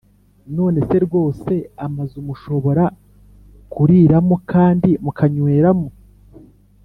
[0.57, 1.53] None se rwose
[1.85, 2.83] amazu mushobora
[3.73, 5.89] kuriramokandi mukanyweramo